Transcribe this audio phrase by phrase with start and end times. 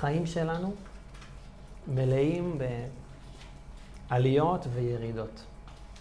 [0.00, 0.72] החיים שלנו
[1.94, 2.58] מלאים
[4.08, 5.42] בעליות וירידות,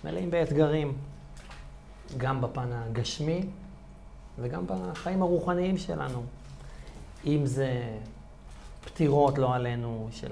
[0.03, 0.93] מלאים באתגרים,
[2.17, 3.41] גם בפן הגשמי
[4.39, 6.23] וגם בחיים הרוחניים שלנו.
[7.25, 7.97] אם זה
[8.85, 10.31] פטירות, לא עלינו, של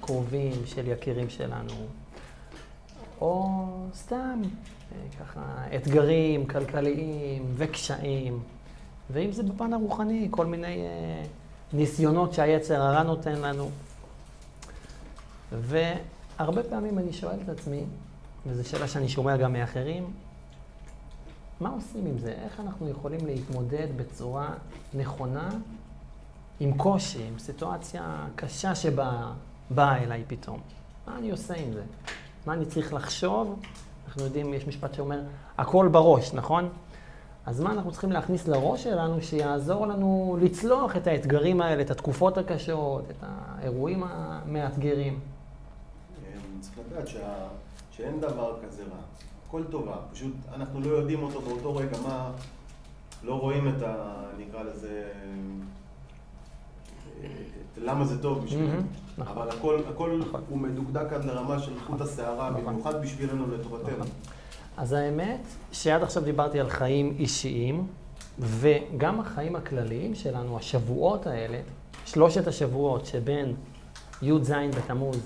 [0.00, 1.86] קרובים, של יקירים שלנו,
[3.20, 3.56] או
[3.94, 5.40] סתם אה, ככה
[5.76, 8.40] אתגרים כלכליים וקשיים,
[9.10, 11.24] ואם זה בפן הרוחני, כל מיני אה,
[11.72, 13.70] ניסיונות שהיצר הרע נותן לנו.
[15.52, 17.84] והרבה פעמים אני שואל את עצמי,
[18.46, 20.12] וזו שאלה שאני שומע גם מאחרים,
[21.60, 22.32] מה עושים עם זה?
[22.44, 24.50] איך אנחנו יכולים להתמודד בצורה
[24.94, 25.50] נכונה
[26.60, 29.32] עם קושי, עם סיטואציה קשה שבאה
[29.76, 30.60] אליי פתאום?
[31.06, 31.82] מה אני עושה עם זה?
[32.46, 33.60] מה אני צריך לחשוב?
[34.06, 35.20] אנחנו יודעים, יש משפט שאומר,
[35.58, 36.68] הכל בראש, נכון?
[37.48, 42.38] אז מה אנחנו צריכים להכניס לראש שלנו שיעזור לנו לצלוח את האתגרים האלה, את התקופות
[42.38, 45.20] הקשות, את האירועים המאתגרים?
[46.60, 47.34] צריך לדעת שה...
[47.90, 48.98] שאין דבר כזה רע.
[49.48, 52.30] הכל טובה, פשוט אנחנו לא יודעים אותו באותו רגע, מה...
[53.24, 54.14] לא רואים את ה...
[54.38, 55.08] נקרא לזה...
[57.20, 58.82] את למה זה טוב בשבילנו.
[59.18, 59.36] נכון.
[59.36, 60.40] אבל הכל, הכל נכון.
[60.48, 62.64] הוא מדוקדק עד לרמה של חוט השערה, נכון.
[62.64, 64.04] במיוחד בשבילנו לטובתנו.
[64.78, 65.40] אז האמת
[65.72, 67.86] שעד עכשיו דיברתי על חיים אישיים,
[68.38, 71.58] וגם החיים הכלליים שלנו, השבועות האלה,
[72.04, 73.54] שלושת השבועות שבין
[74.22, 75.20] י"ז בתמוז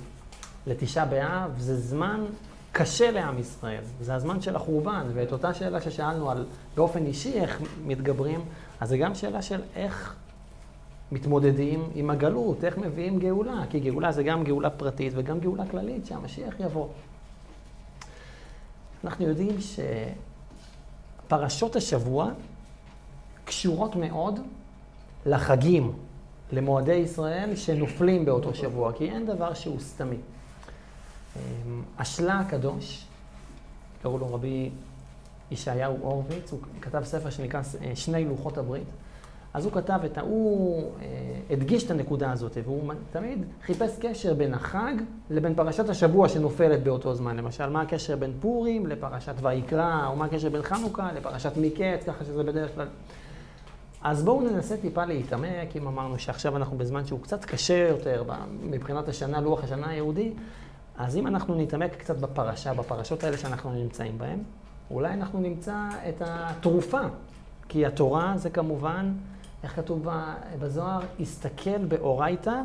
[0.66, 2.24] לתשעה באב, זה זמן
[2.72, 3.82] קשה לעם ישראל.
[4.00, 8.40] זה הזמן של החורבן, ואת אותה שאלה ששאלנו על באופן אישי איך מתגברים,
[8.80, 10.16] אז זו גם שאלה של איך
[11.12, 16.06] מתמודדים עם הגלות, איך מביאים גאולה, כי גאולה זה גם גאולה פרטית וגם גאולה כללית,
[16.06, 16.86] שהמשיח יבוא.
[19.04, 19.56] אנחנו יודעים
[21.26, 22.30] שפרשות השבוע
[23.44, 24.40] קשורות מאוד
[25.26, 25.92] לחגים,
[26.52, 30.16] למועדי ישראל שנופלים באותו שבוע, כי אין דבר שהוא סתמי.
[31.98, 33.04] השלה הקדוש,
[34.02, 34.70] קראו לו רבי
[35.50, 37.62] ישעיהו הורוביץ, הוא כתב ספר שנקרא
[37.94, 38.88] שני לוחות הברית.
[39.54, 40.20] אז הוא כתב את ה...
[40.20, 41.06] הוא אה,
[41.50, 44.94] הדגיש את הנקודה הזאת, והוא תמיד חיפש קשר בין החג
[45.30, 47.36] לבין פרשת השבוע שנופלת באותו זמן.
[47.36, 52.24] למשל, מה הקשר בין פורים לפרשת ויקרא, או מה הקשר בין חנוכה לפרשת מקץ, ככה
[52.24, 52.86] שזה בדרך כלל...
[54.02, 58.24] אז בואו ננסה טיפה להתעמק, אם אמרנו שעכשיו אנחנו בזמן שהוא קצת קשה יותר
[58.62, 60.32] מבחינת השנה, לוח השנה היהודי,
[60.98, 64.38] אז אם אנחנו נתעמק קצת בפרשה, בפרשות האלה שאנחנו נמצאים בהן,
[64.90, 67.00] אולי אנחנו נמצא את התרופה.
[67.68, 69.12] כי התורה זה כמובן
[69.62, 70.06] איך כתוב
[70.60, 71.00] בזוהר?
[71.20, 72.62] הסתכל באורייתא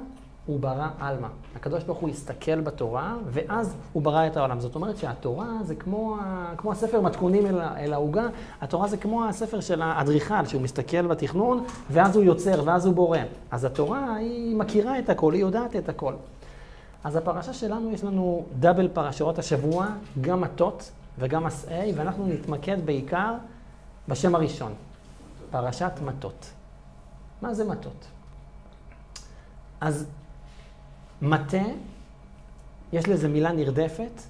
[0.50, 1.28] וברא עלמא.
[1.56, 4.60] הקדוש ברוך הוא הסתכל בתורה, ואז הוא ברא את העולם.
[4.60, 6.18] זאת אומרת שהתורה זה כמו,
[6.58, 7.46] כמו הספר מתכונים
[7.78, 8.28] אל העוגה,
[8.62, 13.20] התורה זה כמו הספר של האדריכל, שהוא מסתכל בתכנון, ואז הוא יוצר, ואז הוא בורא.
[13.52, 16.14] אז התורה, היא מכירה את הכל, היא יודעת את הכל.
[17.04, 19.88] אז הפרשה שלנו, יש לנו דאבל פרשות השבוע,
[20.22, 23.34] גם מטות וגם מסעי, ואנחנו נתמקד בעיקר
[24.08, 24.74] בשם הראשון,
[25.52, 26.57] פרשת מטות.
[27.42, 28.08] מה זה מטות?
[29.82, 30.08] אז
[31.22, 31.64] מטה,
[32.94, 34.22] יש לזה מילה נרדפת,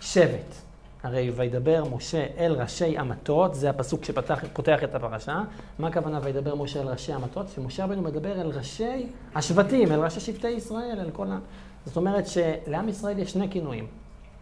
[0.00, 0.54] שבט.
[1.02, 5.42] הרי וידבר משה אל ראשי המטות, זה הפסוק שפותח את הפרשה.
[5.78, 7.46] מה הכוונה וידבר משה אל ראשי המטות?
[7.48, 11.38] שמשה רבנו מדבר אל ראשי השבטים, אל ראשי שבטי ישראל, אל כל ה...
[11.86, 13.86] זאת אומרת שלעם ישראל יש שני כינויים.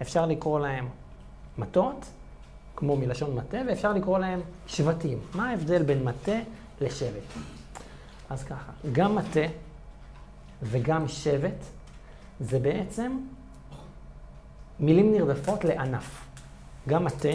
[0.03, 0.89] אפשר לקרוא להם
[1.59, 2.05] מטות,
[2.77, 5.19] כמו מלשון מטה, ואפשר לקרוא להם שבטים.
[5.35, 6.39] מה ההבדל בין מטה
[6.81, 7.58] לשבט?
[8.31, 9.41] אז ככה, גם מטה
[10.63, 11.65] וגם שבט
[12.41, 13.19] זה בעצם
[14.81, 16.25] מילים נרדפות לענף.
[16.89, 17.29] גם מטה,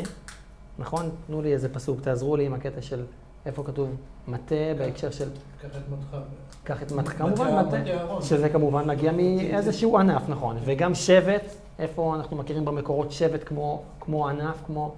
[0.80, 1.10] נכון?
[1.28, 3.06] תנו לי איזה פסוק, תעזרו לי עם הקטע של
[3.46, 3.96] איפה כתוב
[4.28, 5.30] מטה בהקשר של...
[5.62, 6.18] קח את מתך.
[6.64, 7.78] קח את מתך, כמובן מטה,
[8.22, 10.58] שזה כמובן מגיע מאיזשהו ענף, נכון.
[10.66, 14.96] וגם שבט, איפה אנחנו מכירים במקורות שבט כמו, כמו ענף, כמו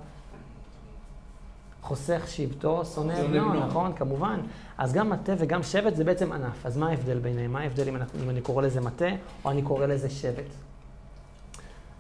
[1.86, 3.94] חוסך שבטו, שונא בנו, נכון?
[3.94, 4.40] כמובן.
[4.78, 6.66] אז גם מטה וגם שבט זה בעצם ענף.
[6.66, 7.54] אז מה ההבדל ביניהם?
[7.54, 9.10] מה ההבדל אם, אם אני קורא לזה מטה
[9.46, 10.50] או אני קורא לזה שבט?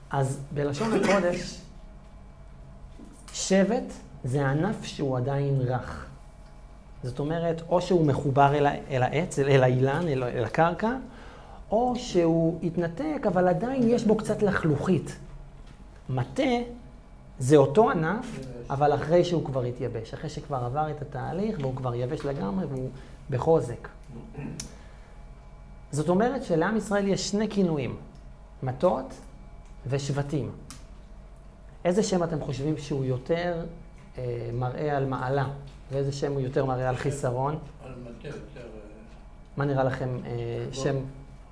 [0.10, 1.62] אז בלשון הקודש,
[3.34, 3.94] שבט
[4.24, 6.06] זה ענף שהוא עדיין רך.
[7.04, 10.92] זאת אומרת, או שהוא מחובר אל, אל העץ, אל, אל האילן, אל, אל הקרקע,
[11.72, 15.18] או שהוא התנתק, אבל עדיין יש בו קצת לחלוכית.
[16.10, 16.44] מטה
[17.40, 18.40] זה אותו ענף,
[18.70, 22.90] אבל אחרי שהוא כבר התייבש, אחרי שכבר עבר את התהליך והוא כבר יבש לגמרי והוא
[23.30, 23.88] בחוזק.
[25.92, 27.96] זאת אומרת שלעם ישראל יש שני כינויים,
[28.64, 29.14] מטות
[29.88, 30.52] ושבטים.
[31.86, 33.66] איזה שם אתם חושבים שהוא יותר
[34.18, 35.48] אה, מראה על מעלה,
[35.92, 37.58] ואיזה שם הוא יותר מראה על חיסרון?
[37.84, 38.38] על מטה יותר...
[38.56, 38.66] אה,
[39.58, 40.96] מה נראה לכם אה, שם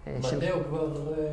[0.07, 1.23] מטה הוא כבר, אה,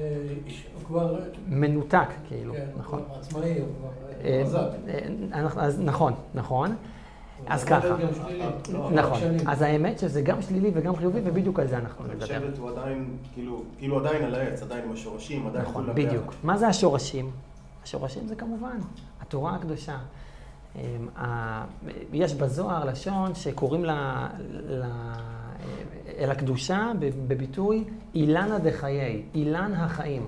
[0.47, 1.19] איש- הוא כבר,
[1.49, 3.03] מנותק, כאילו, כן, הוא נכון.
[3.07, 3.89] כבר עצמאי, הוא כבר
[4.25, 4.67] אה, אה, חזק.
[5.59, 6.75] אה, אז נכון, נכון.
[7.47, 7.89] אז ככה.
[8.73, 9.19] לא, נכון.
[9.47, 12.25] אז האמת שזה גם שלילי וגם חיובי, ובדיוק על זה אנחנו אבל נדבר.
[12.25, 16.25] השבט הוא עדיין, כאילו, כאילו עדיין על העץ, עדיין עם השורשים, עדיין נכון, כולם בדיוק.
[16.27, 16.37] ביחד.
[16.43, 17.31] מה זה השורשים?
[17.83, 18.79] השורשים זה כמובן
[19.21, 19.99] התורה הקדושה.
[22.13, 24.29] יש בזוהר לשון שקוראים לה,
[26.21, 27.85] אל הקדושה בביטוי
[28.15, 30.27] אילנה דחיי, אילן החיים.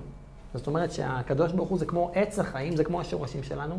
[0.53, 3.75] זאת אומרת שהקדוש ברוך הוא זה כמו עץ החיים, זה כמו השורשים שלנו,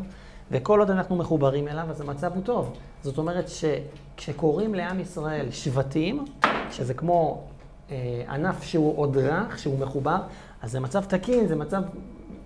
[0.51, 2.77] וכל עוד אנחנו מחוברים אליו, אז המצב הוא טוב.
[3.03, 6.25] זאת אומרת שכשקוראים לעם ישראל שבטים,
[6.71, 7.43] שזה כמו
[7.91, 10.17] אה, ענף שהוא עוד רך, שהוא מחובר,
[10.61, 11.81] אז זה מצב תקין, זה מצב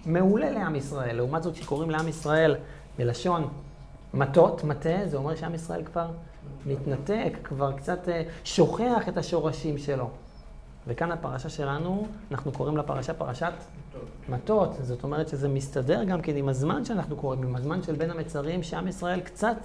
[0.05, 1.15] מעולה לעם ישראל.
[1.15, 2.55] לעומת זאת, כשקוראים לעם ישראל
[2.97, 3.47] בלשון
[4.13, 6.07] מטות, מטה, זה אומר שעם ישראל כבר
[6.65, 10.09] מתנתק, כבר קצת אה, שוכח את השורשים שלו.
[10.87, 13.53] וכאן הפרשה שלנו, אנחנו קוראים לפרשה פרשת
[14.29, 18.11] מטות, זאת אומרת שזה מסתדר גם כן עם הזמן שאנחנו קוראים, עם הזמן של בין
[18.11, 19.57] המצרים, שעם ישראל קצת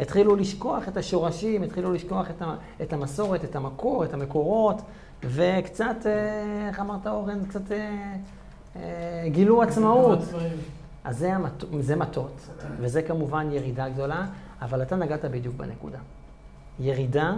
[0.00, 4.82] התחילו לשכוח את השורשים, התחילו לשכוח את, ה, את המסורת, את המקור, את המקורות,
[5.24, 8.14] וקצת, אה, איך אמרת אורן, קצת אה,
[8.76, 10.18] אה, גילו עצמאות.
[11.06, 11.64] אז זה, המט...
[11.80, 12.48] זה מטות,
[12.80, 14.26] וזה כמובן ירידה גדולה,
[14.62, 15.98] אבל אתה נגעת בדיוק בנקודה.
[16.80, 17.34] ירידה,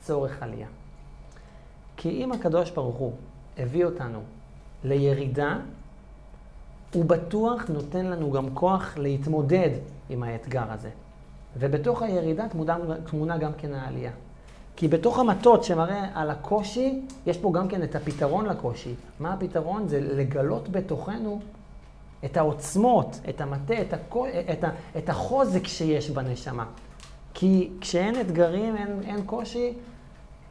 [0.00, 0.66] צורך עלייה.
[1.96, 3.12] כי אם הקדוש ברוך הוא
[3.58, 4.20] הביא אותנו
[4.84, 5.58] לירידה,
[6.94, 9.70] הוא בטוח נותן לנו גם כוח להתמודד
[10.10, 10.90] עם האתגר הזה.
[11.58, 12.46] ובתוך הירידה
[13.04, 14.12] תמונה גם כן העלייה.
[14.76, 18.94] כי בתוך המטות שמראה על הקושי, יש פה גם כן את הפתרון לקושי.
[19.20, 19.88] מה הפתרון?
[19.88, 21.40] זה לגלות בתוכנו
[22.24, 26.64] את העוצמות, את המטה, את, הכו, את, ה, את החוזק שיש בנשמה.
[27.34, 29.74] כי כשאין אתגרים, אין, אין קושי,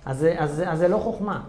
[0.05, 1.43] אז, אז, אז זה לא חוכמה.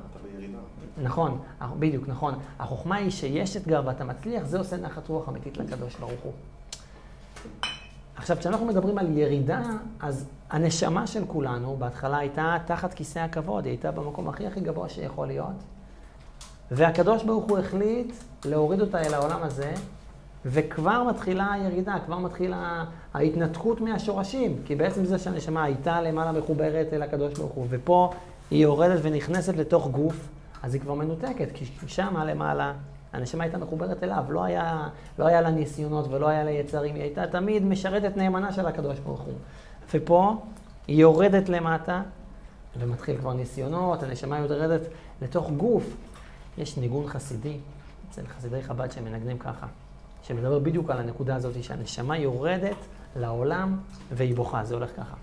[1.03, 1.39] נכון,
[1.79, 2.35] בדיוק, נכון.
[2.59, 6.33] החוכמה היא שיש אתגר ואתה מצליח, זה עושה נחת רוח אמיתית לקדוש ברוך הוא.
[8.17, 9.63] עכשיו, כשאנחנו מדברים על ירידה,
[10.01, 14.89] אז הנשמה של כולנו בהתחלה הייתה תחת כיסא הכבוד, היא הייתה במקום הכי הכי גבוה
[14.89, 15.57] שיכול להיות,
[16.71, 18.15] והקדוש ברוך הוא החליט
[18.45, 19.73] להוריד אותה אל העולם הזה,
[20.47, 22.85] וכבר מתחילה הירידה, כבר מתחילה
[23.15, 28.11] ההתנתקות מהשורשים, כי בעצם זה שהנשמה הייתה למעלה מחוברת אל הקדוש ברוך הוא, ופה
[28.51, 30.29] היא יורדת ונכנסת לתוך גוף,
[30.63, 32.73] אז היא כבר מנותקת, כי שמה למעלה
[33.13, 34.89] הנשמה הייתה מחוברת אליו, לא היה,
[35.19, 38.99] לא היה לה ניסיונות ולא היה לה יצרים, היא הייתה תמיד משרתת נאמנה של הקדוש
[38.99, 39.35] ברוך הוא.
[39.95, 40.37] ופה
[40.87, 42.03] היא יורדת למטה,
[42.79, 44.81] ומתחיל כבר ניסיונות, הנשמה יורדת
[45.23, 45.97] לתוך גוף.
[46.59, 47.57] יש ניגון חסידי
[48.11, 49.67] אצל חסידי חב"ד שמנגנים ככה,
[50.23, 52.77] שמדבר בדיוק על הנקודה הזאת שהנשמה יורדת
[53.17, 53.79] לעולם
[54.13, 55.17] והיא בוכה, זה הולך ככה.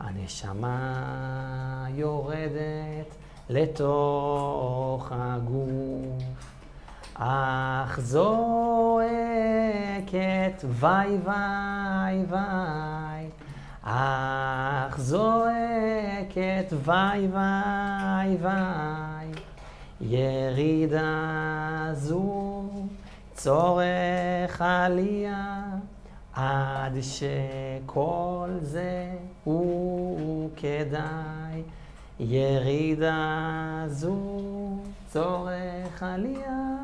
[0.00, 3.16] הנשמה יורדת
[3.50, 6.22] לתוך הגוף,
[7.14, 9.04] אך זועקת
[10.64, 13.28] וי וי וי,
[13.82, 19.32] אך זועקת וי וי וי,
[20.00, 21.00] ירידה
[21.92, 22.51] זו
[23.42, 25.64] צורך עלייה,
[26.34, 29.12] עד שכל זה
[29.44, 31.62] הוא כדאי.
[32.20, 34.16] ירידה זו
[35.08, 36.76] צורך עלייה,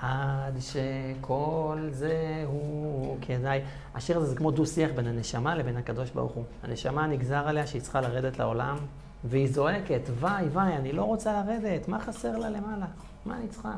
[0.00, 3.60] עד שכל זה הוא כדאי.
[3.94, 6.44] השיר הזה זה כמו דו-שיח בין הנשמה לבין הקדוש ברוך הוא.
[6.62, 8.76] הנשמה נגזר עליה שהיא צריכה לרדת לעולם,
[9.24, 12.86] והיא זועקת, וואי וואי, אני לא רוצה לרדת, מה חסר לה למעלה?
[13.26, 13.72] מה אני צריכה?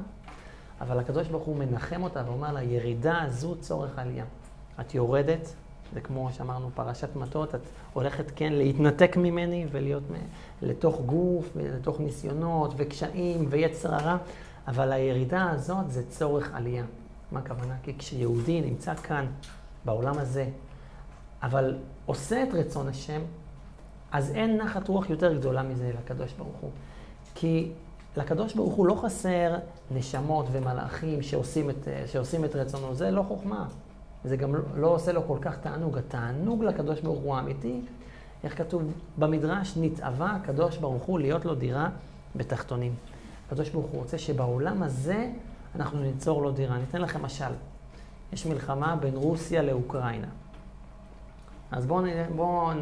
[0.81, 4.25] אבל הקדוש ברוך הוא מנחם אותה ואומר לה, ירידה זו צורך עלייה.
[4.81, 5.55] את יורדת,
[5.95, 7.61] זה כמו שאמרנו, פרשת מטות, את
[7.93, 14.17] הולכת כן להתנתק ממני ולהיות מ- לתוך גוף, ולתוך ניסיונות וקשיים ויצר הרע,
[14.69, 16.85] אבל הירידה הזאת זה צורך עלייה.
[17.33, 17.75] מה הכוונה?
[17.83, 19.27] כי כשיהודי נמצא כאן,
[19.85, 20.49] בעולם הזה,
[21.43, 23.21] אבל עושה את רצון השם,
[24.13, 26.71] אז אין נחת רוח יותר גדולה מזה לקדוש ברוך הוא.
[27.35, 27.73] כי
[28.17, 29.55] לקדוש ברוך הוא לא חסר
[29.91, 33.67] נשמות ומלאכים שעושים את, שעושים את רצונו, זה לא חוכמה.
[34.25, 35.99] זה גם לא, לא עושה לו כל כך תענוג.
[35.99, 37.81] התענוג לקדוש ברוך הוא האמיתי,
[38.45, 38.83] איך כתוב
[39.19, 41.89] במדרש, נתאווה הקדוש ברוך הוא להיות לו דירה
[42.37, 42.95] בתחתונים.
[43.47, 45.31] הקדוש ברוך הוא רוצה שבעולם הזה
[45.77, 46.77] אנחנו ניצור לו דירה.
[46.77, 47.53] אני אתן לכם משל.
[48.33, 50.27] יש מלחמה בין רוסיה לאוקראינה.
[51.71, 52.05] אז בואו
[52.37, 52.73] בוא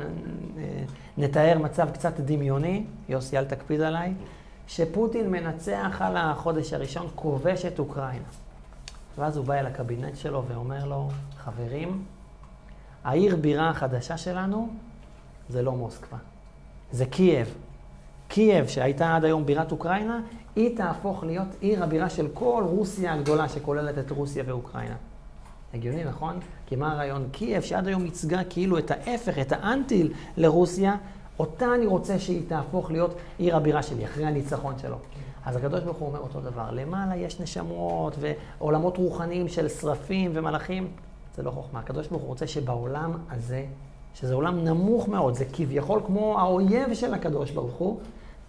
[1.18, 4.14] נתאר מצב קצת דמיוני, יוסי אל תקפיד עליי,
[4.66, 8.28] שפוטין מנצח על החודש הראשון, כובש את אוקראינה.
[9.18, 12.04] ואז הוא בא אל הקבינט שלו ואומר לו, חברים,
[13.04, 14.68] העיר בירה החדשה שלנו
[15.48, 16.18] זה לא מוסקבה,
[16.92, 17.54] זה קייב.
[18.28, 20.20] קייב, שהייתה עד היום בירת אוקראינה,
[20.56, 24.96] היא תהפוך להיות עיר הבירה של כל רוסיה הגדולה, שכוללת את רוסיה ואוקראינה.
[25.74, 26.38] הגיוני, נכון?
[26.66, 27.28] כי מה הרעיון?
[27.32, 30.96] קייב, שעד היום ייצגה כאילו את ההפך, את האנטי לרוסיה,
[31.38, 34.96] אותה אני רוצה שהיא תהפוך להיות עיר הבירה שלי, אחרי הניצחון שלו.
[35.44, 40.88] אז הקדוש ברוך הוא אומר אותו דבר, למעלה יש נשמות ועולמות רוחניים של שרפים ומלאכים,
[41.36, 41.80] זה לא חוכמה.
[41.80, 43.66] הקדוש ברוך הוא רוצה שבעולם הזה,
[44.14, 48.00] שזה עולם נמוך מאוד, זה כביכול כמו האויב של הקדוש ברוך הוא,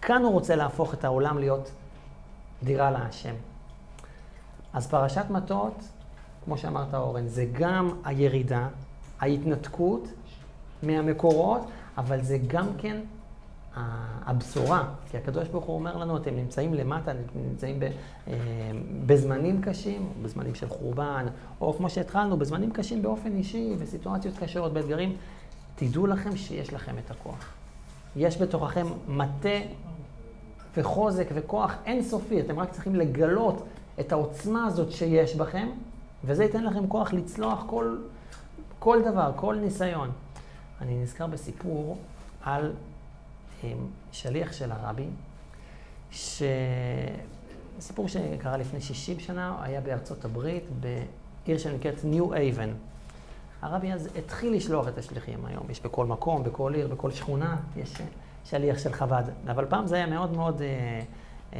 [0.02, 1.72] כאן הוא רוצה להפוך את העולם להיות
[2.64, 3.36] דירה להשם.
[4.74, 5.74] אז פרשת מטות,
[6.46, 8.68] כמו שאמרת אורן, זה גם הירידה,
[9.20, 10.08] ההתנתקות
[10.84, 11.62] מהמקורות,
[11.98, 12.98] אבל זה גם כן
[14.26, 18.34] הבשורה, כי הקדוש ברוך הוא אומר לנו, אתם נמצאים למטה, אתם נמצאים ב, אה,
[19.06, 21.26] בזמנים קשים, בזמנים של חורבן,
[21.62, 25.16] או כמו שהתחלנו, בזמנים קשים באופן אישי, בסיטואציות קשות, באתגרים,
[25.76, 27.54] תדעו לכם שיש לכם את הכוח.
[28.16, 29.60] יש בתוככם מטה
[30.78, 33.66] וחוזק וכוח אינסופי, אתם רק צריכים לגלות
[34.00, 35.68] את העוצמה הזאת שיש בכם,
[36.24, 37.98] וזה ייתן לכם כוח לצלוח כל,
[38.80, 40.10] כל דבר, כל ניסיון.
[40.82, 41.98] אני נזכר בסיפור
[42.44, 42.74] על
[44.12, 45.08] שליח של הרבי,
[46.12, 46.44] ש...
[47.80, 52.70] סיפור שקרה לפני 60 שנה, היה בארצות הברית, בעיר שנקראת ניו אייבן.
[53.62, 57.94] הרבי אז התחיל לשלוח את השליחים היום, יש בכל מקום, בכל עיר, בכל שכונה, יש
[58.46, 59.24] שליח של חב"ד.
[59.48, 60.68] אבל פעם זה היה מאוד מאוד אה,
[61.54, 61.60] אה,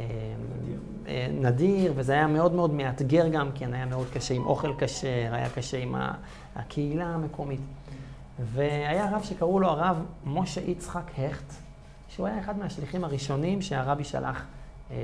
[1.08, 5.28] אה, נדיר, וזה היה מאוד מאוד מאתגר גם כן, היה מאוד קשה עם אוכל כשר,
[5.32, 5.94] היה קשה עם
[6.56, 7.60] הקהילה המקומית.
[8.38, 11.52] והיה רב שקראו לו הרב משה יצחק הכט,
[12.08, 14.44] שהוא היה אחד מהשליחים הראשונים שהרבי שלח
[14.90, 14.96] אה,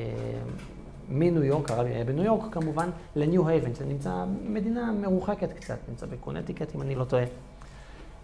[1.09, 6.75] מניו יורק, הרבי היה בניו יורק כמובן, לניו הייבן, שנמצא מדינה מרוחקת קצת, נמצא בקונטיקט
[6.75, 7.25] אם אני לא טועה.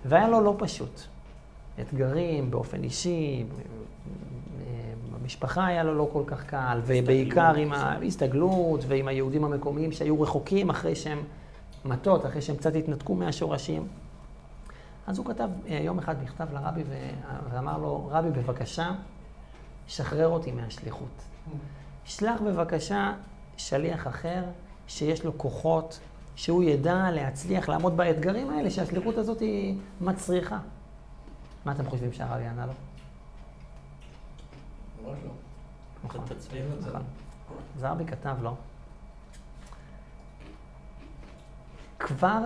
[0.04, 1.00] והיה לו לא פשוט.
[1.80, 3.44] אתגרים באופן אישי,
[5.12, 10.70] במשפחה היה לו לא כל כך קל, ובעיקר עם ההסתגלות ועם היהודים המקומיים שהיו רחוקים
[10.70, 11.18] אחרי שהם
[11.84, 13.86] מטות, אחרי שהם קצת התנתקו מהשורשים.
[15.08, 16.82] אז הוא כתב אה, יום אחד מכתב לרבי
[17.50, 18.92] ואמר לו, רבי, בבקשה,
[19.86, 21.22] שחרר אותי מהשליחות.
[22.04, 23.14] שלח בבקשה
[23.56, 24.44] שליח אחר
[24.88, 26.00] שיש לו כוחות,
[26.36, 30.58] שהוא ידע להצליח לעמוד באתגרים האלה שהשליחות הזאת היא מצריכה.
[31.64, 32.72] מה אתם חושבים שהרבי ענה לו?
[35.04, 35.30] ממש לא.
[36.04, 36.20] נכון.
[36.80, 37.02] נכון.
[37.76, 38.54] אז הרבי כתב לו,
[41.98, 42.40] כבר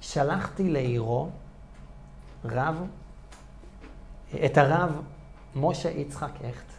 [0.00, 1.30] שלחתי לעירו
[2.44, 2.86] רב,
[4.44, 5.00] את הרב
[5.56, 6.72] משה יצחק הכט,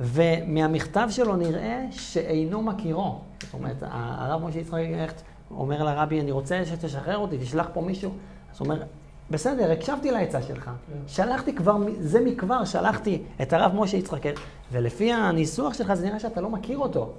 [0.00, 3.20] ומהמכתב שלו נראה שאינו מכירו.
[3.42, 8.10] זאת אומרת, הרב משה יצחק הכט אומר לרבי, אני רוצה שתשחרר אותי, תשלח פה מישהו.
[8.52, 8.82] אז הוא אומר,
[9.30, 10.64] בסדר, הקשבתי לעצה שלך.
[10.64, 10.98] כן.
[11.06, 14.40] שלחתי כבר, זה מכבר שלחתי את הרב משה יצחק הכט,
[14.72, 17.12] ולפי הניסוח שלך זה נראה שאתה לא מכיר אותו.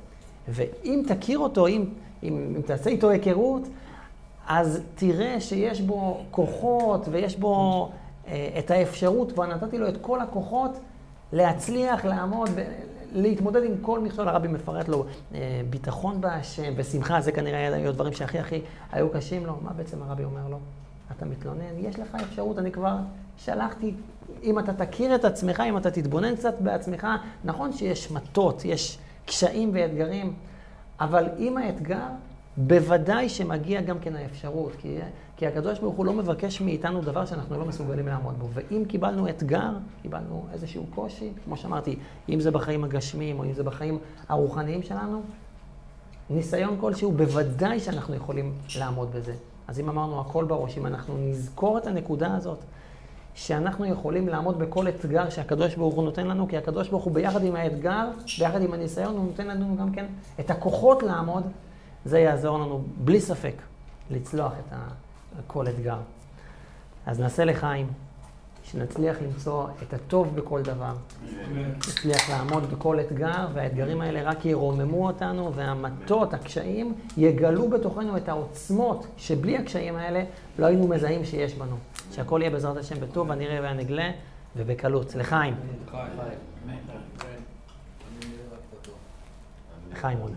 [0.48, 1.86] ואם תכיר אותו, אם,
[2.24, 3.62] אם, אם תעשה איתו היכרות,
[4.48, 7.90] אז תראה שיש בו כוחות ויש בו
[8.28, 10.80] אה, את האפשרות, כבר נתתי לו את כל הכוחות
[11.34, 12.50] להצליח, לעמוד,
[13.14, 14.28] להתמודד עם כל מכשול.
[14.28, 18.62] הרבי מפרט לו אה, ביטחון בהשם ושמחה, זה כנראה היו הדברים שהכי הכי
[18.92, 19.58] היו קשים לו.
[19.62, 20.58] מה בעצם הרבי אומר לו?
[21.18, 22.96] אתה מתלונן, יש לך אפשרות, אני כבר
[23.38, 23.94] שלחתי,
[24.44, 27.08] אם אתה תכיר את עצמך, אם אתה תתבונן קצת בעצמך,
[27.44, 30.34] נכון שיש מטות, יש קשיים ואתגרים,
[31.00, 32.08] אבל אם האתגר
[32.58, 34.98] בוודאי שמגיע גם כן האפשרות, כי,
[35.38, 38.48] כי הקדוש ברוך הוא לא מבקש מאיתנו דבר שאנחנו לא מסוגלים לעמוד בו.
[38.54, 39.72] ואם קיבלנו אתגר,
[40.02, 41.96] קיבלנו איזשהו קושי, כמו שאמרתי,
[42.30, 45.22] אם זה בחיים הגשמיים או אם זה בחיים הרוחניים שלנו,
[46.30, 49.34] ניסיון כלשהו, בוודאי שאנחנו יכולים לעמוד בזה.
[49.68, 52.60] אז אם אמרנו הכל בראש, אם אנחנו נזכור את הנקודה הזאת,
[53.36, 57.44] שאנחנו יכולים לעמוד בכל אתגר שהקדוש ברוך הוא נותן לנו, כי הקדוש ברוך הוא ביחד
[57.44, 58.08] עם האתגר,
[58.40, 60.06] ביחד עם הניסיון, הוא נותן לנו גם כן
[60.40, 61.44] את הכוחות לעמוד
[62.06, 63.54] זה יעזור לנו בלי ספק
[64.12, 65.98] לצלוח את כל אתגר.
[67.06, 67.88] אז נעשה לחיים,
[68.64, 70.94] שנצליח למצוא את הטוב בכל דבר,
[71.54, 79.08] נצליח לעמוד בכל אתגר, והאתגרים האלה רק ירוממו אותנו, והמטות, הקשיים, יגלו בתוכנו את העוצמות
[79.18, 80.24] שבלי הקשיים האלה
[80.60, 81.76] לא היינו מזהים שיש בנו.
[82.12, 84.12] שהכל יהיה בעזרת השם בטוב, הנראה והנגלה,
[84.56, 85.16] ובקלות.
[85.16, 85.56] לחיים.
[89.92, 90.36] לחיים, רונה.